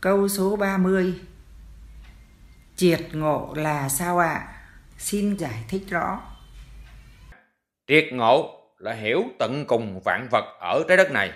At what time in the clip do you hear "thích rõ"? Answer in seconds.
5.68-6.20